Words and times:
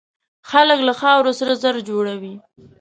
خلک 0.49 0.79
له 0.87 0.93
خاورو 1.01 1.31
سره 1.39 1.53
زر 1.63 1.75
جوړوي. 1.89 2.35